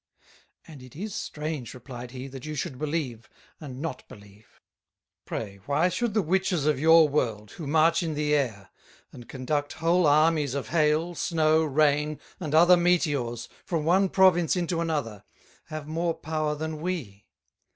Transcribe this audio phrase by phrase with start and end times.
[0.65, 4.59] "And it is strange," replied he, "that you should believe, and not believe.
[5.25, 8.71] Pray why should the Witches of your World, who march in the Air,
[9.11, 14.81] and conduct whole Armies of Hail, Snow, Rain, and other Meteors, from one Province into
[14.81, 15.23] another,
[15.65, 17.27] have more Power than we?